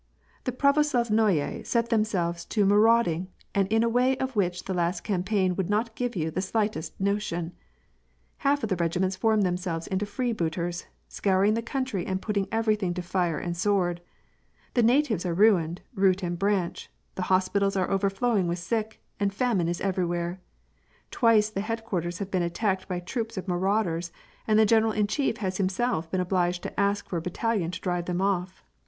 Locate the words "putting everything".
12.19-12.95